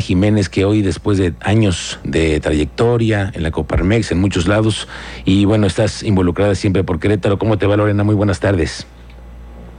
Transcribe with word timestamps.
Jiménez, 0.00 0.48
que 0.48 0.64
hoy 0.64 0.82
después 0.82 1.18
de 1.18 1.34
años 1.40 1.98
de 2.04 2.40
trayectoria 2.40 3.30
en 3.34 3.42
la 3.42 3.50
Coparmex, 3.50 4.12
en 4.12 4.20
muchos 4.20 4.46
lados, 4.48 4.88
y 5.24 5.44
bueno, 5.44 5.66
estás 5.66 6.02
involucrada 6.02 6.54
siempre 6.54 6.84
por 6.84 7.00
Querétaro. 7.00 7.38
¿Cómo 7.38 7.58
te 7.58 7.66
va 7.66 7.76
Lorena? 7.76 8.04
Muy 8.04 8.14
buenas 8.14 8.40
tardes. 8.40 8.86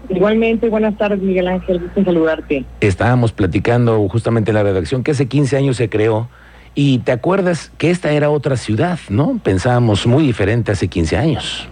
Igualmente, 0.10 0.70
buenas 0.70 0.98
tardes 0.98 1.20
Miguel 1.20 1.48
Ángel, 1.48 1.80
gusto 1.80 2.04
saludarte. 2.04 2.64
Estábamos 2.82 3.32
platicando 3.32 4.08
justamente 4.08 4.52
en 4.52 4.56
la 4.56 4.64
redacción 4.64 5.04
que 5.04 5.12
hace 5.12 5.28
15 5.28 5.58
años 5.58 5.78
se 5.78 5.90
creó 5.90 6.30
y 6.76 7.00
te 7.00 7.12
acuerdas 7.12 7.72
que 7.78 7.90
esta 7.90 8.12
era 8.12 8.30
otra 8.30 8.58
ciudad, 8.58 9.00
¿no? 9.10 9.40
Pensábamos 9.44 10.06
muy 10.06 10.24
diferente 10.24 10.72
hace 10.72 10.88
15 10.88 11.18
años. 11.18 11.70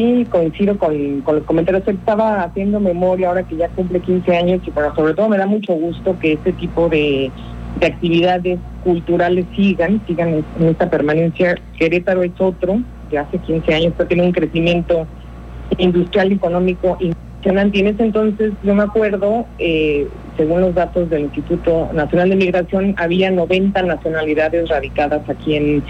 Sí, 0.00 0.26
coincido 0.30 0.78
con, 0.78 1.20
con 1.20 1.34
los 1.34 1.44
comentarios. 1.44 1.86
Estaba 1.86 2.42
haciendo 2.42 2.80
memoria 2.80 3.28
ahora 3.28 3.42
que 3.42 3.56
ya 3.56 3.68
cumple 3.68 4.00
15 4.00 4.34
años 4.34 4.62
y 4.66 4.70
pero 4.70 4.94
sobre 4.94 5.12
todo 5.12 5.28
me 5.28 5.36
da 5.36 5.44
mucho 5.44 5.74
gusto 5.74 6.18
que 6.18 6.32
este 6.32 6.54
tipo 6.54 6.88
de, 6.88 7.30
actividades 7.82 8.58
culturales 8.82 9.44
sigan, 9.54 10.00
sigan 10.06 10.42
en, 10.58 10.68
esta 10.68 10.88
permanencia. 10.88 11.54
Querétaro 11.78 12.22
es 12.22 12.32
otro, 12.38 12.80
que 13.10 13.18
hace 13.18 13.36
15 13.36 13.74
años, 13.74 13.92
tiene 14.08 14.22
un 14.22 14.32
crecimiento 14.32 15.06
industrial 15.76 16.32
y 16.32 16.36
económico 16.36 16.96
impresionante. 16.98 17.76
Y 17.76 17.80
en 17.82 17.86
ese 17.88 18.02
entonces, 18.04 18.52
yo 18.62 18.74
me 18.74 18.84
acuerdo, 18.84 19.44
eh, 19.58 20.08
según 20.38 20.62
los 20.62 20.74
datos 20.74 21.10
del 21.10 21.24
Instituto 21.24 21.90
Nacional 21.92 22.30
de 22.30 22.36
Migración, 22.36 22.94
había 22.96 23.30
90 23.30 23.82
nacionalidades 23.82 24.66
radicadas 24.70 25.28
aquí 25.28 25.56
en 25.56 25.82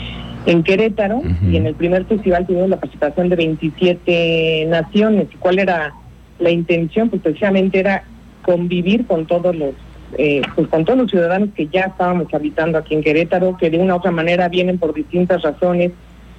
en 0.47 0.63
Querétaro 0.63 1.23
y 1.43 1.57
en 1.57 1.67
el 1.67 1.75
primer 1.75 2.05
festival 2.07 2.47
tuvimos 2.47 2.69
la 2.69 2.81
participación 2.81 3.29
de 3.29 3.37
27 3.37 4.67
naciones. 4.69 5.29
¿Y 5.33 5.37
cuál 5.37 5.59
era 5.59 5.93
la 6.39 6.51
intención? 6.51 7.11
Pues 7.11 7.23
precisamente 7.23 7.79
era 7.79 8.05
convivir 8.43 9.07
con 9.07 9.27
todos 9.27 9.55
los 9.55 9.75
eh, 10.19 10.43
pues 10.57 10.67
con 10.67 10.85
todos 10.85 10.99
los 10.99 11.11
ciudadanos 11.11 11.51
que 11.55 11.69
ya 11.69 11.83
estábamos 11.83 12.33
habitando 12.35 12.79
aquí 12.79 12.95
en 12.95 13.03
Querétaro, 13.03 13.57
que 13.57 13.71
de 13.71 13.79
una 13.79 13.95
u 13.95 13.99
otra 13.99 14.11
manera 14.11 14.49
vienen 14.49 14.77
por 14.77 14.93
distintas 14.93 15.43
razones, 15.43 15.93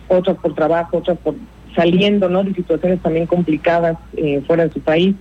otras 0.09 0.37
por 0.37 0.53
trabajo, 0.55 0.97
otras 0.97 1.17
por 1.19 1.35
saliendo 1.73 2.27
¿no? 2.27 2.43
de 2.43 2.53
situaciones 2.53 3.01
también 3.01 3.27
complicadas 3.27 3.97
eh, 4.17 4.41
fuera 4.45 4.67
de 4.67 4.73
su 4.73 4.81
país, 4.81 5.15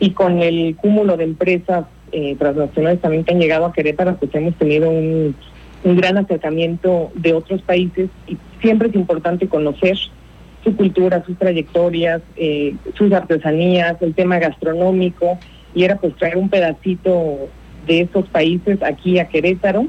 y 0.00 0.10
con 0.10 0.40
el 0.40 0.76
cúmulo 0.76 1.16
de 1.16 1.24
empresas 1.24 1.86
eh, 2.12 2.36
transnacionales 2.38 3.00
también 3.00 3.24
que 3.24 3.32
han 3.32 3.40
llegado 3.40 3.64
a 3.64 3.72
Querétaro, 3.72 4.16
pues 4.16 4.34
hemos 4.34 4.54
tenido 4.56 4.90
un 4.90 5.34
un 5.84 5.96
gran 5.96 6.16
acercamiento 6.16 7.12
de 7.14 7.34
otros 7.34 7.62
países 7.62 8.08
y 8.26 8.36
siempre 8.60 8.88
es 8.88 8.94
importante 8.94 9.48
conocer 9.48 9.96
su 10.64 10.74
cultura, 10.74 11.22
sus 11.24 11.38
trayectorias, 11.38 12.22
eh, 12.36 12.74
sus 12.94 13.12
artesanías, 13.12 14.00
el 14.00 14.14
tema 14.14 14.38
gastronómico, 14.38 15.38
y 15.74 15.84
era 15.84 15.96
pues 15.96 16.16
traer 16.16 16.38
un 16.38 16.48
pedacito 16.48 17.48
de 17.86 18.00
esos 18.00 18.26
países 18.28 18.82
aquí 18.82 19.18
a 19.18 19.28
Querétaro. 19.28 19.86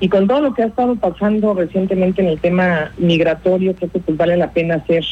Y 0.00 0.08
con 0.08 0.26
todo 0.26 0.40
lo 0.40 0.54
que 0.54 0.62
ha 0.62 0.66
estado 0.66 0.96
pasando 0.96 1.54
recientemente 1.54 2.22
en 2.22 2.28
el 2.28 2.40
tema 2.40 2.92
migratorio, 2.96 3.74
creo 3.74 3.90
que 3.90 3.98
pues 4.00 4.16
vale 4.16 4.36
la 4.36 4.50
pena 4.50 4.76
hacer 4.76 5.04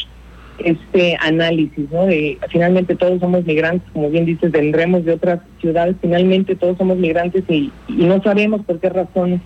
este 0.58 1.17
análisis, 1.20 1.91
¿no? 1.91 2.06
De 2.06 2.39
finalmente 2.50 2.96
todos 2.96 3.20
somos 3.20 3.44
migrantes, 3.44 3.89
como 3.92 4.11
bien 4.11 4.24
dices, 4.24 4.50
vendremos 4.50 5.05
de 5.05 5.12
otras 5.12 5.41
ciudades, 5.61 5.96
finalmente 6.00 6.56
todos 6.56 6.78
somos 6.78 6.96
migrantes 6.96 7.44
y, 7.48 7.70
y 7.89 8.05
no 8.05 8.22
sabemos 8.22 8.62
por 8.64 8.80
qué 8.80 8.89
razón 8.89 9.42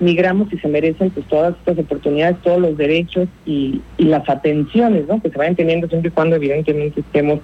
migramos 0.00 0.52
y 0.52 0.58
se 0.58 0.68
merecen 0.68 1.10
pues 1.10 1.26
todas 1.26 1.54
estas 1.56 1.78
oportunidades, 1.78 2.38
todos 2.42 2.60
los 2.60 2.76
derechos 2.76 3.28
y, 3.44 3.80
las 3.98 4.28
atenciones, 4.28 5.06
¿no? 5.06 5.20
Que 5.20 5.30
se 5.30 5.38
vayan 5.38 5.56
teniendo 5.56 5.88
siempre 5.88 6.08
y 6.08 6.12
cuando 6.12 6.36
evidentemente 6.36 7.00
estemos 7.00 7.40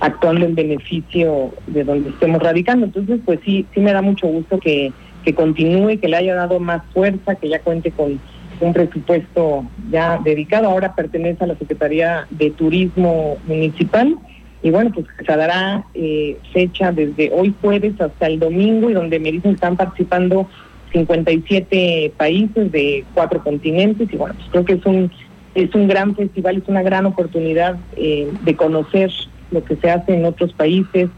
actuando 0.00 0.44
en 0.44 0.54
beneficio 0.54 1.52
de 1.66 1.84
donde 1.84 2.10
estemos 2.10 2.42
radicando. 2.42 2.86
Entonces, 2.86 3.20
pues 3.24 3.40
sí, 3.44 3.66
sí 3.74 3.80
me 3.80 3.92
da 3.92 4.02
mucho 4.02 4.26
gusto 4.26 4.58
que, 4.58 4.92
que 5.24 5.34
continúe, 5.34 5.98
que 5.98 6.08
le 6.08 6.16
haya 6.16 6.34
dado 6.34 6.60
más 6.60 6.82
fuerza, 6.92 7.34
que 7.36 7.48
ya 7.48 7.60
cuente 7.60 7.90
con 7.90 8.20
un 8.60 8.72
presupuesto 8.72 9.64
ya 9.90 10.20
dedicado. 10.22 10.68
Ahora 10.68 10.94
pertenece 10.94 11.44
a 11.44 11.48
la 11.48 11.56
Secretaría 11.56 12.26
de 12.30 12.50
Turismo 12.50 13.38
Municipal. 13.46 14.16
Y 14.62 14.70
bueno, 14.70 14.90
pues 14.94 15.06
se 15.18 15.36
dará 15.36 15.84
eh, 15.94 16.38
fecha 16.52 16.90
desde 16.90 17.30
hoy 17.32 17.54
jueves 17.60 18.00
hasta 18.00 18.26
el 18.26 18.38
domingo 18.38 18.88
y 18.88 18.94
donde 18.94 19.18
me 19.18 19.30
dicen 19.30 19.52
que 19.52 19.56
están 19.56 19.76
participando 19.76 20.48
57 20.94 22.12
países 22.16 22.72
de 22.72 23.04
cuatro 23.12 23.42
continentes 23.42 24.10
y 24.12 24.16
bueno, 24.16 24.34
pues 24.36 24.48
creo 24.50 24.64
que 24.64 24.72
es 24.74 24.86
un 24.86 25.10
es 25.54 25.72
un 25.74 25.86
gran 25.86 26.16
festival, 26.16 26.56
es 26.56 26.68
una 26.68 26.82
gran 26.82 27.06
oportunidad 27.06 27.76
eh, 27.96 28.28
de 28.42 28.56
conocer 28.56 29.12
lo 29.52 29.62
que 29.62 29.76
se 29.76 29.90
hace 29.90 30.14
en 30.14 30.24
otros 30.24 30.52
países, 30.52 31.10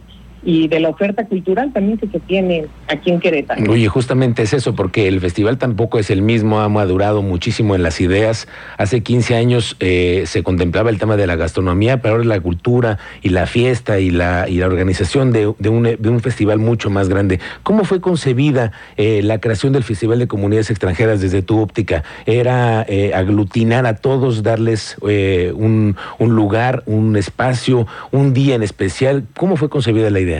y 0.47 0.69
de 0.69 0.79
la 0.79 0.91
oferta 0.91 1.27
cultural 1.27 1.73
también 1.73 1.99
que 1.99 2.07
se 2.07 2.21
tiene 2.21 2.67
aquí 2.87 3.11
en 3.11 3.19
Querétaro. 3.19 3.69
Oye, 3.69 3.89
justamente 3.89 4.45
es 4.45 4.53
eso, 4.53 4.77
porque 4.77 5.09
el 5.09 5.21
festival 5.21 5.59
tampoco 5.59 5.99
es 5.99 6.09
el 6.09 6.23
mismo, 6.23 6.61
ha 6.61 6.69
madurado 6.69 7.21
muchísimo 7.21 7.75
en 7.75 7.83
las 7.83 8.01
ideas. 8.01 8.47
Hace 8.79 9.03
15 9.03 9.35
años 9.35 9.77
eh, 9.81 10.23
se 10.27 10.45
contemplaba 10.45 10.91
el 10.91 11.01
tema 11.01 11.17
de 11.17 11.27
la 11.27 11.35
gastronomía, 11.35 12.01
pero 12.01 12.15
ahora 12.15 12.25
la 12.25 12.39
cultura 12.39 12.99
y 13.23 13.31
la 13.31 13.47
fiesta 13.47 13.99
y 13.99 14.11
la, 14.11 14.49
y 14.49 14.59
la 14.59 14.67
organización 14.67 15.33
de, 15.33 15.53
de, 15.59 15.69
un, 15.69 15.83
de 15.83 16.09
un 16.09 16.21
festival 16.21 16.61
mucho 16.61 16.91
más 16.91 17.09
grande. 17.09 17.41
¿Cómo 17.65 17.83
fue 17.83 18.01
concebida 18.01 18.71
eh, 18.97 19.23
la 19.25 19.41
creación 19.41 19.73
del 19.73 19.83
Festival 19.83 20.21
de 20.21 20.29
Comunidades 20.29 20.71
Extranjeras 20.71 21.21
desde 21.21 21.43
tu 21.43 21.59
óptica? 21.59 22.05
¿Era 22.25 22.87
eh, 22.89 23.15
aglutinar 23.15 23.85
a 23.85 23.97
todos, 23.97 24.45
darles 24.45 24.97
un, 25.01 25.97
un 26.21 26.37
lugar, 26.37 26.85
un 26.87 27.17
espacio, 27.17 27.89
un 28.13 28.33
día 28.33 28.55
en 28.55 28.63
especial? 28.63 29.25
¿Cómo 29.37 29.57
fue 29.57 29.69
concebida 29.69 30.09
la 30.09 30.21
idea? 30.21 30.36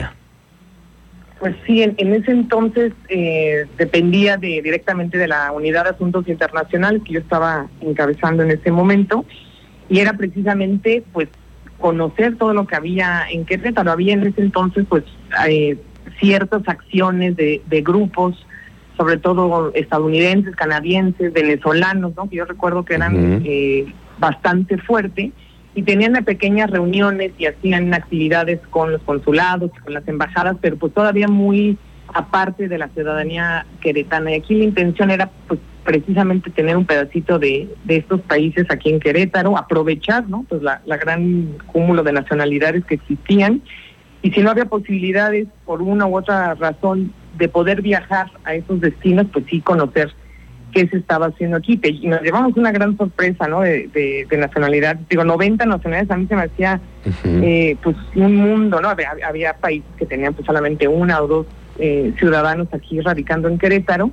Pues 1.39 1.55
sí, 1.67 1.83
en, 1.83 2.13
ese 2.13 2.31
entonces 2.31 2.93
eh, 3.09 3.67
dependía 3.77 4.37
de, 4.37 4.61
directamente 4.63 5.17
de 5.19 5.27
la 5.27 5.51
Unidad 5.51 5.83
de 5.83 5.91
Asuntos 5.91 6.27
Internacionales 6.27 7.01
que 7.05 7.13
yo 7.13 7.19
estaba 7.19 7.67
encabezando 7.81 8.41
en 8.41 8.51
ese 8.51 8.71
momento 8.71 9.23
y 9.87 9.99
era 9.99 10.13
precisamente 10.13 11.03
pues 11.13 11.29
conocer 11.77 12.37
todo 12.37 12.53
lo 12.53 12.65
que 12.65 12.75
había 12.75 13.25
en 13.29 13.45
Querétaro. 13.45 13.91
Había 13.91 14.13
en 14.13 14.25
ese 14.25 14.41
entonces 14.41 14.85
pues 14.89 15.03
eh, 15.47 15.77
ciertas 16.19 16.67
acciones 16.67 17.35
de, 17.35 17.61
grupos, 17.85 18.43
sobre 18.97 19.17
todo 19.17 19.71
estadounidenses, 19.75 20.55
canadienses, 20.55 21.31
venezolanos, 21.33 22.15
¿no? 22.15 22.27
que 22.27 22.37
yo 22.37 22.45
recuerdo 22.45 22.83
que 22.83 22.95
eran 22.95 23.43
eh, 23.45 23.85
bastante 24.17 24.79
fuertes 24.79 25.33
y 25.77 25.83
tenían 25.83 26.13
pequeñas 26.25 26.71
reuniones 26.71 27.33
y 27.37 27.45
hacían 27.45 27.93
actividades 27.93 28.59
con 28.71 28.91
los 28.93 29.01
consulados, 29.03 29.69
con 29.83 29.93
las 29.93 30.07
embajadas, 30.07 30.57
pero 30.59 30.75
pues 30.75 30.91
todavía 30.91 31.27
muy 31.27 31.77
aparte 32.07 32.67
de 32.67 32.79
la 32.79 32.87
ciudadanía 32.87 33.63
queretana. 33.79 34.31
Y 34.31 34.39
aquí 34.39 34.55
la 34.55 34.63
intención 34.63 35.11
era 35.11 35.29
pues 35.47 35.59
precisamente 35.83 36.49
tener 36.49 36.77
un 36.77 36.87
pedacito 36.87 37.37
de, 37.37 37.69
de 37.83 37.97
estos 37.97 38.21
países 38.21 38.65
aquí 38.71 38.89
en 38.89 38.99
Querétaro, 38.99 39.55
aprovechar 39.55 40.27
¿no? 40.27 40.47
pues 40.49 40.63
la, 40.63 40.81
gran 40.97 41.49
cúmulo 41.67 42.01
de 42.01 42.13
nacionalidades 42.13 42.83
que 42.83 42.95
existían. 42.95 43.61
Y 44.23 44.31
si 44.31 44.41
no 44.41 44.49
había 44.49 44.65
posibilidades 44.65 45.47
por 45.63 45.83
una 45.83 46.07
u 46.07 46.17
otra 46.17 46.55
razón 46.55 47.13
de 47.37 47.49
poder 47.49 47.83
viajar 47.83 48.31
a 48.45 48.55
esos 48.55 48.81
destinos, 48.81 49.27
pues 49.31 49.45
sí 49.47 49.61
conocer 49.61 50.11
qué 50.77 50.87
se 50.87 50.97
estaba 50.97 51.27
haciendo 51.27 51.57
aquí. 51.57 51.79
Y 51.83 52.07
nos 52.07 52.21
llevamos 52.21 52.55
una 52.55 52.71
gran 52.71 52.95
sorpresa, 52.97 53.47
¿no? 53.47 53.61
De, 53.61 53.87
de, 54.29 54.37
nacionalidad. 54.37 54.95
Digo, 55.09 55.23
90 55.23 55.65
nacionalidades, 55.65 56.11
a 56.11 56.17
mí 56.17 56.27
se 56.27 56.35
me 56.35 56.43
hacía, 56.43 56.79
eh, 57.23 57.75
pues, 57.81 57.95
un 58.15 58.35
mundo, 58.35 58.79
¿no? 58.79 58.89
Había, 58.89 59.53
países 59.59 59.89
que 59.97 60.05
tenían 60.05 60.35
pues 60.35 60.45
solamente 60.45 60.87
una 60.87 61.21
o 61.21 61.27
dos 61.27 61.47
eh, 61.79 62.13
ciudadanos 62.19 62.67
aquí 62.71 63.01
radicando 63.01 63.47
en 63.47 63.57
Querétaro. 63.57 64.11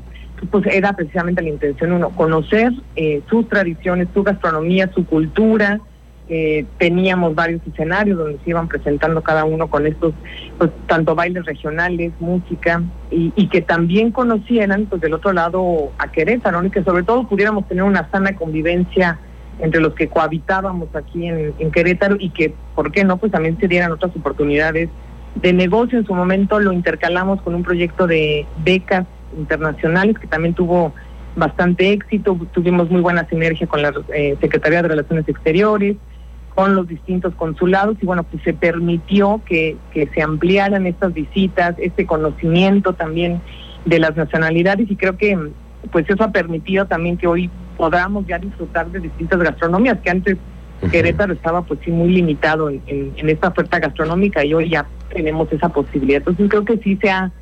Pues 0.50 0.66
era 0.66 0.94
precisamente 0.94 1.42
la 1.42 1.50
intención, 1.50 1.92
uno, 1.92 2.10
conocer 2.10 2.72
eh, 2.96 3.20
sus 3.28 3.48
tradiciones, 3.48 4.08
su 4.12 4.22
gastronomía, 4.22 4.91
su 4.94 5.06
cultura, 5.06 5.81
eh, 6.29 6.65
teníamos 6.79 7.35
varios 7.35 7.61
escenarios 7.67 8.17
donde 8.17 8.39
se 8.43 8.51
iban 8.51 8.67
presentando 8.67 9.23
cada 9.23 9.45
uno 9.45 9.69
con 9.69 9.87
estos, 9.87 10.15
pues, 10.57 10.71
tanto 10.87 11.15
bailes 11.15 11.45
regionales, 11.45 12.12
música, 12.19 12.83
y, 13.11 13.49
que 13.49 13.61
también 13.61 14.11
conocieran, 14.11 14.87
pues, 14.87 15.01
del 15.01 15.15
otro 15.15 15.33
lado 15.33 15.93
a 15.99 16.11
Querétaro, 16.11 16.65
y 16.65 16.71
que 16.71 16.82
sobre 16.82 17.03
todo 17.03 17.29
pudiéramos 17.29 17.69
tener 17.69 17.85
una 17.85 18.11
sana 18.11 18.35
convivencia 18.35 19.19
entre 19.61 19.81
los 19.81 19.94
que 19.94 20.09
cohabitábamos 20.09 20.88
aquí 20.97 21.29
en, 21.29 21.71
Querétaro 21.71 22.17
y 22.19 22.31
que, 22.31 22.55
¿por 22.75 22.91
qué 22.91 23.05
no? 23.05 23.19
Pues 23.19 23.31
también 23.31 23.59
se 23.61 23.69
dieran 23.69 23.93
otras 23.93 24.15
oportunidades 24.17 24.88
de 25.37 25.53
negocio. 25.53 25.99
En 25.99 26.06
su 26.06 26.15
momento 26.15 26.59
lo 26.59 26.73
intercalamos 26.73 27.41
con 27.43 27.55
un 27.55 27.62
proyecto 27.62 28.06
de 28.06 28.47
becas 28.65 29.06
internacionales 29.37 30.19
que 30.19 30.27
también 30.27 30.55
tuvo 30.55 30.93
bastante 31.37 31.93
éxito, 31.93 32.38
tuvimos 32.53 32.91
muy 32.91 33.00
buena 33.00 33.29
sinergia 33.29 33.67
con 33.67 33.82
la 33.82 33.93
eh, 34.15 34.37
Secretaría 34.41 34.82
de 34.82 34.88
Relaciones 34.88 35.29
Exteriores, 35.29 35.97
con 36.55 36.75
los 36.75 36.87
distintos 36.87 37.35
consulados 37.35 37.97
y 38.01 38.06
bueno, 38.06 38.23
pues 38.23 38.43
se 38.45 38.55
permitió 38.55 39.41
que, 39.45 39.77
que 39.93 40.09
se 40.15 40.23
ampliaran 40.23 40.87
estas 40.87 41.12
visitas, 41.12 41.75
este 41.79 42.06
conocimiento 42.06 42.93
también 42.93 43.41
de 43.85 43.99
las 43.99 44.17
nacionalidades 44.17 44.91
y 44.91 44.97
creo 44.97 45.17
que 45.17 45.37
pues 45.91 46.09
eso 46.09 46.25
ha 46.25 46.33
permitido 46.33 46.87
también 46.87 47.17
que 47.17 47.27
hoy 47.27 47.51
podamos 47.77 48.27
ya 48.27 48.39
disfrutar 48.39 48.91
de 48.91 49.01
distintas 49.01 49.39
gastronomías 49.41 49.99
que 50.01 50.11
antes 50.11 50.37
Querétaro 50.91 51.33
estaba 51.33 51.62
pues 51.62 51.81
sí 51.85 51.91
muy 51.91 52.11
limitado 52.11 52.69
en, 52.69 52.83
en, 52.87 53.29
esta 53.29 53.49
oferta 53.49 53.79
gastronómica 53.79 54.45
y 54.45 54.55
hoy 54.55 54.71
ya 54.71 54.87
tenemos 55.09 55.51
esa 55.53 55.71
posibilidad. 55.71 56.19
Entonces 56.19 56.49
creo 56.51 56.65
que 56.65 56.77
sí 56.79 56.99
se 57.01 57.11
ha 57.11 57.33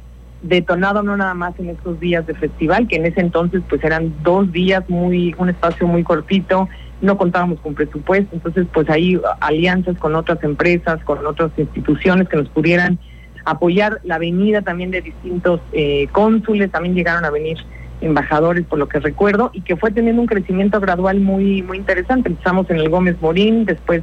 detonado 0.42 1.02
no 1.02 1.16
nada 1.16 1.34
más 1.34 1.58
en 1.58 1.70
estos 1.70 1.98
días 2.00 2.26
de 2.26 2.34
festival, 2.34 2.88
que 2.88 2.96
en 2.96 3.06
ese 3.06 3.20
entonces 3.20 3.62
pues 3.68 3.82
eran 3.84 4.12
dos 4.22 4.50
días 4.52 4.82
muy, 4.88 5.34
un 5.38 5.48
espacio 5.48 5.86
muy 5.86 6.02
cortito, 6.02 6.68
no 7.00 7.16
contábamos 7.16 7.60
con 7.60 7.74
presupuesto, 7.74 8.34
entonces 8.34 8.66
pues 8.72 8.88
ahí 8.90 9.20
alianzas 9.40 9.96
con 9.98 10.14
otras 10.14 10.42
empresas, 10.42 11.02
con 11.04 11.24
otras 11.26 11.50
instituciones 11.56 12.28
que 12.28 12.36
nos 12.36 12.48
pudieran 12.48 12.98
apoyar 13.44 14.00
la 14.04 14.18
venida 14.18 14.62
también 14.62 14.90
de 14.90 15.00
distintos 15.00 15.60
eh, 15.72 16.08
cónsules, 16.12 16.70
también 16.70 16.94
llegaron 16.94 17.24
a 17.24 17.30
venir 17.30 17.58
embajadores 18.00 18.64
por 18.66 18.78
lo 18.78 18.88
que 18.88 18.98
recuerdo 18.98 19.50
y 19.52 19.60
que 19.60 19.76
fue 19.76 19.92
teniendo 19.92 20.22
un 20.22 20.28
crecimiento 20.28 20.80
gradual 20.80 21.20
muy 21.20 21.62
muy 21.62 21.78
interesante. 21.78 22.30
Empezamos 22.30 22.68
en 22.70 22.78
el 22.78 22.88
Gómez 22.88 23.16
Morín, 23.20 23.64
después 23.64 24.02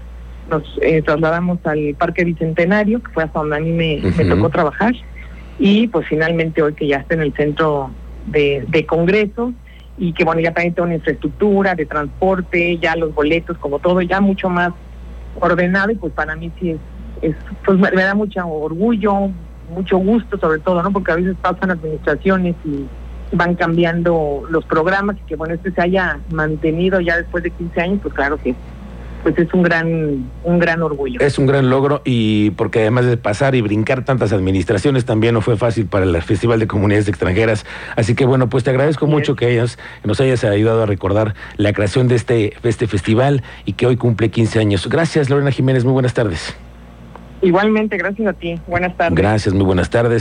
nos 0.50 0.64
eh, 0.82 1.02
trasladamos 1.02 1.60
al 1.66 1.96
Parque 1.98 2.24
Bicentenario, 2.24 3.02
que 3.04 3.12
fue 3.12 3.24
hasta 3.24 3.40
donde 3.40 3.58
a 3.58 3.60
mí 3.60 3.72
me, 3.72 4.02
me 4.18 4.26
tocó 4.26 4.50
trabajar 4.50 4.94
y 5.60 5.88
pues 5.88 6.08
finalmente 6.08 6.62
hoy 6.62 6.74
que 6.74 6.88
ya 6.88 6.98
está 6.98 7.16
en 7.16 7.22
el 7.22 7.34
centro 7.34 7.92
de, 8.28 8.66
de 8.70 8.86
congreso 8.86 9.54
y 9.98 10.14
que 10.14 10.24
bueno, 10.24 10.40
ya 10.40 10.54
también 10.54 10.74
tiene 10.74 10.88
una 10.88 10.96
infraestructura 10.96 11.76
de 11.76 11.86
transporte, 11.86 12.78
ya 12.78 12.96
los 12.96 13.14
boletos, 13.14 13.58
como 13.58 13.80
todo, 13.80 14.02
ya 14.02 14.22
mucho 14.22 14.50
más 14.50 14.72
ordenado 15.40 15.92
y 15.92 15.96
pues 15.96 16.14
para 16.14 16.36
mí 16.36 16.52
sí 16.60 16.72
es, 16.72 16.80
es 17.22 17.36
pues 17.66 17.78
me, 17.78 17.90
da 17.92 18.16
mucho 18.16 18.48
orgullo, 18.48 19.30
mucho 19.70 19.98
gusto 19.98 20.40
sobre 20.40 20.60
todo, 20.60 20.82
¿no? 20.82 20.92
Porque 20.92 21.12
a 21.12 21.16
veces 21.16 21.36
pasan 21.42 21.72
administraciones 21.72 22.56
y 22.64 22.86
van 23.36 23.56
cambiando 23.56 24.44
los 24.50 24.64
programas 24.66 25.18
y 25.18 25.28
que 25.28 25.36
bueno, 25.36 25.54
este 25.54 25.72
se 25.72 25.82
haya 25.82 26.20
mantenido 26.32 27.02
ya 27.02 27.18
después 27.18 27.44
de 27.44 27.52
15 27.52 27.82
años, 27.82 28.00
pues 28.02 28.14
claro 28.14 28.38
que 28.38 28.56
pues 29.24 29.38
es 29.38 29.54
un 29.54 29.64
gran 29.64 30.30
un 30.44 30.60
gran 30.60 30.82
orgullo. 30.82 31.20
Es 31.20 31.38
un 31.38 31.46
gran 31.46 31.70
logro 31.70 32.02
y 32.06 32.52
porque 32.52 32.80
además 32.80 33.06
de 33.06 33.18
pasar 33.18 33.56
y 33.56 33.62
brincar 33.62 34.06
tantas 34.06 34.34
administraciones 34.34 35.06
también 35.06 35.34
no 35.34 35.42
fue 35.42 35.58
fácil 35.58 35.86
para 35.86 36.06
el 36.06 36.22
Festival 36.22 36.60
de 36.60 36.68
Comunidades 36.68 37.08
Extranjeras. 37.08 37.66
Así 37.96 38.16
que 38.16 38.26
bueno, 38.26 38.50
pues 38.50 38.64
te 38.64 38.70
agradezco 38.70 39.06
sí, 39.06 39.12
mucho 39.12 39.36
que 39.36 39.46
hayas 39.46 39.78
nos 40.04 40.20
hayas 40.22 40.44
ayudado 40.44 40.84
a 40.84 40.86
recordar 40.86 41.36
la 41.58 41.74
creación 41.74 42.08
de 42.08 42.16
este 42.16 42.54
este 42.64 42.88
festival 42.88 43.44
y 43.66 43.74
que 43.74 43.88
hoy 43.88 43.98
cumple 43.98 44.30
15 44.30 44.60
años. 44.60 44.88
Gracias, 44.88 45.30
Lorena 45.30 45.52
Jiménez, 45.52 45.84
muy 45.84 45.94
buenas 45.94 46.14
tardes. 46.14 46.56
Igualmente, 47.42 47.98
gracias 47.98 48.28
a 48.28 48.34
ti. 48.34 48.60
Buenas 48.68 48.96
tardes. 48.98 49.18
Gracias, 49.18 49.54
muy 49.54 49.66
buenas 49.66 49.90
tardes. 49.90 50.18